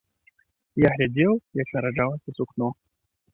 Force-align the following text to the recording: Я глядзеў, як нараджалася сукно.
Я 0.83 0.89
глядзеў, 0.95 1.33
як 1.61 1.67
нараджалася 1.75 2.29
сукно. 2.39 2.73